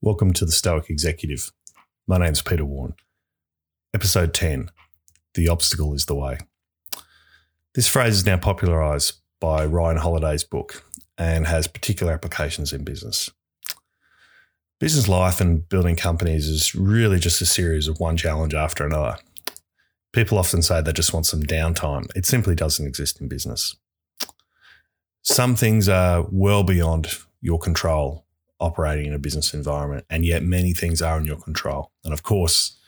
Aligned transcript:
Welcome 0.00 0.32
to 0.34 0.44
the 0.44 0.52
Stoic 0.52 0.90
Executive. 0.90 1.50
My 2.06 2.18
name's 2.18 2.40
Peter 2.40 2.64
Warren. 2.64 2.94
Episode 3.92 4.32
10 4.32 4.70
The 5.34 5.48
Obstacle 5.48 5.92
is 5.92 6.06
the 6.06 6.14
Way. 6.14 6.38
This 7.74 7.88
phrase 7.88 8.14
is 8.14 8.24
now 8.24 8.36
popularized 8.36 9.14
by 9.40 9.66
Ryan 9.66 9.96
Holiday's 9.96 10.44
book 10.44 10.84
and 11.18 11.48
has 11.48 11.66
particular 11.66 12.12
applications 12.12 12.72
in 12.72 12.84
business. 12.84 13.28
Business 14.78 15.08
life 15.08 15.40
and 15.40 15.68
building 15.68 15.96
companies 15.96 16.46
is 16.46 16.76
really 16.76 17.18
just 17.18 17.42
a 17.42 17.46
series 17.46 17.88
of 17.88 17.98
one 17.98 18.16
challenge 18.16 18.54
after 18.54 18.86
another. 18.86 19.18
People 20.12 20.38
often 20.38 20.62
say 20.62 20.80
they 20.80 20.92
just 20.92 21.12
want 21.12 21.26
some 21.26 21.42
downtime. 21.42 22.06
It 22.14 22.24
simply 22.24 22.54
doesn't 22.54 22.86
exist 22.86 23.20
in 23.20 23.26
business. 23.26 23.74
Some 25.24 25.56
things 25.56 25.88
are 25.88 26.24
well 26.30 26.62
beyond 26.62 27.08
your 27.40 27.58
control 27.58 28.27
operating 28.60 29.06
in 29.06 29.14
a 29.14 29.18
business 29.18 29.54
environment, 29.54 30.04
and 30.10 30.24
yet 30.24 30.42
many 30.42 30.72
things 30.72 31.00
are 31.00 31.18
in 31.18 31.24
your 31.24 31.36
control. 31.36 31.90
And 32.04 32.12
of 32.12 32.22
course, 32.22 32.78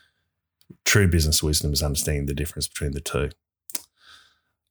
true 0.85 1.09
business 1.09 1.43
wisdom 1.43 1.73
is 1.73 1.83
understanding 1.83 2.27
the 2.27 2.35
difference 2.35 2.69
between 2.69 2.93
the 2.93 3.01
two. 3.01 3.31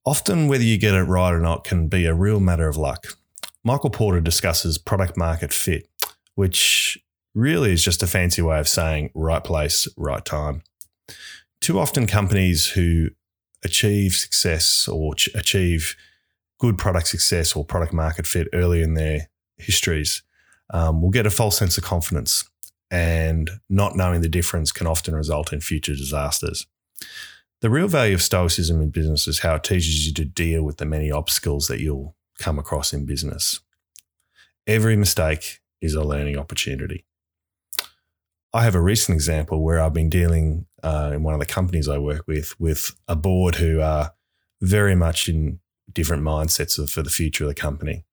Often, 0.06 0.48
whether 0.48 0.64
you 0.64 0.78
get 0.78 0.96
it 0.96 1.04
right 1.04 1.34
or 1.34 1.40
not 1.40 1.64
can 1.64 1.88
be 1.88 2.06
a 2.06 2.14
real 2.14 2.40
matter 2.40 2.68
of 2.68 2.78
luck. 2.78 3.18
Michael 3.64 3.90
Porter 3.90 4.22
discusses 4.22 4.78
product 4.78 5.18
market 5.18 5.54
fit, 5.54 5.88
which 6.36 6.98
really 7.36 7.74
is 7.74 7.84
just 7.84 8.02
a 8.02 8.08
fancy 8.08 8.42
way 8.42 8.60
of 8.60 8.68
saying 8.68 9.12
right 9.14 9.44
place, 9.44 9.88
right 9.98 10.24
time. 10.24 10.64
Too 11.62 11.78
often, 11.78 12.08
companies 12.08 12.68
who 12.68 13.10
achieve 13.64 14.14
success 14.14 14.88
or 14.88 15.16
ch- 15.16 15.30
achieve 15.36 15.96
good 16.60 16.78
product 16.78 17.08
success 17.08 17.56
or 17.56 17.66
product 17.66 17.94
market 17.94 18.26
fit 18.26 18.48
early 18.54 18.82
in 18.82 18.94
their 18.94 19.30
histories 19.58 20.24
um, 20.72 21.02
will 21.02 21.10
get 21.10 21.26
a 21.26 21.32
false 21.32 21.58
sense 21.58 21.78
of 21.78 21.84
confidence. 21.84 22.50
And 22.92 23.52
not 23.70 23.96
knowing 23.96 24.22
the 24.22 24.30
difference 24.30 24.72
can 24.72 24.88
often 24.88 25.16
result 25.16 25.54
in 25.54 25.62
future 25.62 25.94
disasters. 25.94 26.66
The 27.62 27.70
real 27.70 27.88
value 27.88 28.16
of 28.16 28.22
Stoicism 28.22 28.82
in 28.82 28.90
business 28.90 29.28
is 29.28 29.40
how 29.40 29.56
it 29.56 29.64
teaches 29.64 30.08
you 30.08 30.14
to 30.14 30.26
deal 30.26 30.64
with 30.64 30.78
the 30.78 30.86
many 30.86 31.12
obstacles 31.12 31.68
that 31.68 31.82
you'll 31.82 32.16
come 32.40 32.58
across 32.58 32.94
in 32.94 33.06
business. 33.06 33.60
Every 34.66 34.96
mistake 34.96 35.60
is 35.82 35.94
a 35.94 36.04
learning 36.04 36.38
opportunity. 36.38 37.06
I 38.54 38.64
have 38.64 38.76
a 38.76 38.82
recent 38.82 39.16
example 39.16 39.62
where 39.62 39.80
I've 39.80 39.94
been 39.94 40.10
dealing 40.10 40.66
uh, 40.82 41.12
in 41.14 41.22
one 41.22 41.34
of 41.34 41.40
the 41.40 41.46
companies 41.46 41.88
I 41.88 41.98
work 42.00 42.24
with 42.28 42.60
with 42.60 42.96
a 43.08 43.16
board 43.16 43.56
who 43.56 43.82
are 43.82 44.14
very 44.62 44.96
much 44.96 45.30
in 45.30 45.60
different 45.92 46.24
mindsets 46.24 46.90
for 46.90 47.04
the 47.04 47.10
future 47.10 47.44
of 47.44 47.50
the 47.50 47.56
company 47.56 48.06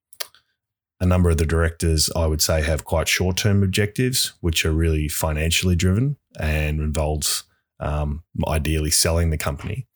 a 1.01 1.07
number 1.07 1.31
of 1.31 1.39
the 1.39 1.47
directors, 1.47 2.11
I 2.17 2.27
would 2.27 2.41
say, 2.41 2.63
have 2.63 2.85
quite 2.85 3.09
short 3.09 3.37
term 3.37 3.63
objectives, 3.63 4.33
which 4.41 4.65
are 4.65 4.73
really 4.73 5.09
financially 5.09 5.77
driven 5.77 6.17
and 6.39 6.81
involves 6.81 7.45
um, 7.81 8.23
ideally 8.47 8.91
selling 8.91 9.31
the 9.31 9.39
company. 9.39 9.87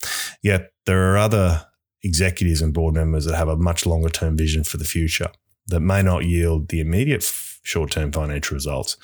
Yet 0.43 0.73
there 0.87 1.13
are 1.13 1.19
other 1.19 1.67
executives 2.03 2.63
and 2.63 2.75
board 2.75 2.95
members 2.95 3.25
that 3.25 3.37
have 3.37 3.49
a 3.49 3.57
much 3.57 3.87
longer 3.87 4.09
term 4.09 4.37
vision 4.37 4.65
for 4.65 4.77
the 4.77 4.85
future 4.85 5.29
that 5.67 5.81
may 5.81 6.03
not 6.03 6.25
yield 6.25 6.69
the 6.69 6.81
immediate 6.81 7.23
f- 7.23 7.61
short 7.63 7.91
term 7.91 8.13
financial 8.13 8.55
results, 8.55 8.97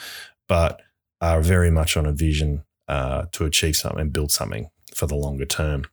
but 0.48 0.80
are 1.20 1.40
very 1.40 1.70
much 1.70 1.96
on 1.96 2.06
a 2.06 2.12
vision 2.12 2.64
uh, 2.88 3.26
to 3.32 3.44
achieve 3.44 3.76
something 3.76 4.00
and 4.00 4.12
build 4.12 4.30
something 4.30 4.68
for 4.94 5.06
the 5.06 5.14
longer 5.14 5.46
term. 5.46 5.84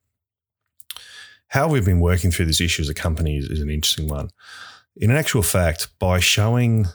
How 1.48 1.68
we've 1.68 1.86
been 1.86 2.00
working 2.00 2.32
through 2.32 2.48
this 2.48 2.62
issue 2.62 2.82
as 2.82 2.90
a 2.90 2.94
company 2.94 3.38
is, 3.38 3.50
is 3.50 3.62
an 3.62 3.70
interesting 3.70 4.08
one. 4.08 4.30
In 4.96 5.10
an 5.10 5.18
actual 5.18 5.42
fact, 5.42 5.88
by 6.00 6.20
showing 6.20 6.88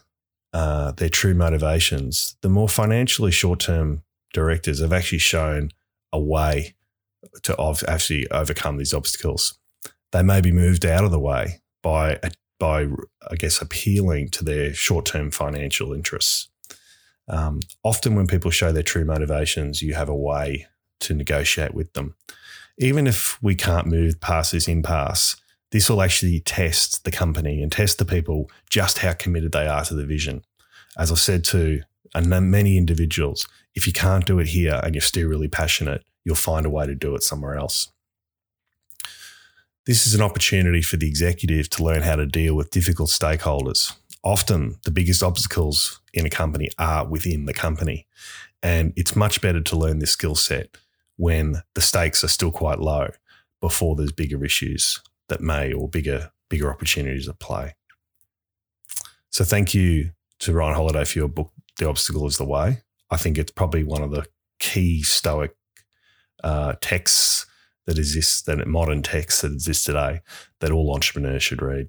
uh, 0.52 0.92
their 0.92 1.08
true 1.08 1.34
motivations, 1.34 2.36
the 2.42 2.48
more 2.48 2.68
financially 2.68 3.32
short 3.32 3.60
term 3.60 4.02
directors 4.32 4.80
have 4.80 4.92
actually 4.92 5.18
shown 5.18 5.70
a 6.12 6.20
way 6.20 6.74
to 7.42 7.74
actually 7.88 8.30
overcome 8.30 8.76
these 8.76 8.94
obstacles. 8.94 9.58
They 10.12 10.22
may 10.22 10.40
be 10.40 10.52
moved 10.52 10.86
out 10.86 11.04
of 11.04 11.10
the 11.10 11.18
way 11.18 11.60
by, 11.82 12.20
by 12.58 12.86
I 13.30 13.34
guess, 13.36 13.60
appealing 13.60 14.30
to 14.30 14.44
their 14.44 14.72
short 14.72 15.06
term 15.06 15.30
financial 15.30 15.92
interests. 15.92 16.48
Um, 17.26 17.60
often, 17.84 18.14
when 18.14 18.26
people 18.26 18.50
show 18.50 18.72
their 18.72 18.82
true 18.82 19.04
motivations, 19.04 19.82
you 19.82 19.94
have 19.94 20.08
a 20.08 20.16
way 20.16 20.66
to 21.00 21.14
negotiate 21.14 21.74
with 21.74 21.92
them. 21.92 22.14
Even 22.78 23.06
if 23.06 23.42
we 23.42 23.54
can't 23.54 23.86
move 23.86 24.20
past 24.20 24.52
this 24.52 24.68
impasse, 24.68 25.36
this 25.70 25.90
will 25.90 26.02
actually 26.02 26.40
test 26.40 27.04
the 27.04 27.10
company 27.10 27.62
and 27.62 27.70
test 27.70 27.98
the 27.98 28.04
people 28.04 28.50
just 28.70 28.98
how 28.98 29.12
committed 29.12 29.52
they 29.52 29.66
are 29.66 29.84
to 29.84 29.94
the 29.94 30.06
vision. 30.06 30.42
As 30.96 31.12
I 31.12 31.14
said 31.14 31.44
to 31.44 31.82
many 32.14 32.78
individuals, 32.78 33.46
if 33.74 33.86
you 33.86 33.92
can't 33.92 34.24
do 34.24 34.38
it 34.38 34.48
here 34.48 34.80
and 34.82 34.94
you're 34.94 35.02
still 35.02 35.28
really 35.28 35.48
passionate, 35.48 36.04
you'll 36.24 36.36
find 36.36 36.64
a 36.64 36.70
way 36.70 36.86
to 36.86 36.94
do 36.94 37.14
it 37.14 37.22
somewhere 37.22 37.56
else. 37.56 37.92
This 39.86 40.06
is 40.06 40.14
an 40.14 40.22
opportunity 40.22 40.82
for 40.82 40.96
the 40.96 41.06
executive 41.06 41.70
to 41.70 41.84
learn 41.84 42.02
how 42.02 42.16
to 42.16 42.26
deal 42.26 42.54
with 42.54 42.70
difficult 42.70 43.10
stakeholders. 43.10 43.94
Often, 44.24 44.78
the 44.84 44.90
biggest 44.90 45.22
obstacles 45.22 46.00
in 46.12 46.26
a 46.26 46.30
company 46.30 46.70
are 46.78 47.06
within 47.06 47.44
the 47.44 47.54
company. 47.54 48.06
And 48.62 48.92
it's 48.96 49.14
much 49.14 49.40
better 49.40 49.60
to 49.60 49.76
learn 49.76 49.98
this 49.98 50.10
skill 50.10 50.34
set 50.34 50.76
when 51.16 51.62
the 51.74 51.80
stakes 51.80 52.24
are 52.24 52.28
still 52.28 52.50
quite 52.50 52.80
low 52.80 53.10
before 53.60 53.96
there's 53.96 54.12
bigger 54.12 54.44
issues 54.44 55.00
that 55.28 55.40
may 55.40 55.72
or 55.72 55.88
bigger 55.88 56.30
bigger 56.48 56.70
opportunities 56.70 57.28
at 57.28 57.38
play. 57.38 57.74
So 59.30 59.44
thank 59.44 59.74
you 59.74 60.10
to 60.40 60.52
Ryan 60.52 60.74
Holiday 60.74 61.04
for 61.04 61.18
your 61.18 61.28
book, 61.28 61.52
The 61.78 61.88
Obstacle 61.88 62.26
is 62.26 62.38
the 62.38 62.44
Way. 62.44 62.82
I 63.10 63.16
think 63.16 63.38
it's 63.38 63.52
probably 63.52 63.84
one 63.84 64.02
of 64.02 64.10
the 64.10 64.26
key 64.58 65.02
Stoic 65.02 65.54
uh, 66.42 66.74
texts 66.80 67.46
that 67.86 67.98
exists, 67.98 68.42
that 68.42 68.66
modern 68.66 69.02
texts 69.02 69.42
that 69.42 69.52
exist 69.52 69.86
today, 69.86 70.20
that 70.60 70.70
all 70.70 70.94
entrepreneurs 70.94 71.42
should 71.42 71.62
read. 71.62 71.88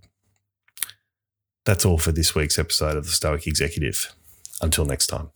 That's 1.65 1.85
all 1.85 1.97
for 1.97 2.11
this 2.11 2.33
week's 2.35 2.59
episode 2.59 2.97
of 2.97 3.05
the 3.05 3.11
Stoic 3.11 3.47
Executive. 3.47 4.13
Until 4.61 4.85
next 4.85 5.07
time. 5.07 5.29